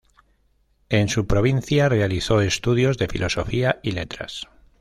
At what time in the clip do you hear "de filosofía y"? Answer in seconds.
2.97-3.91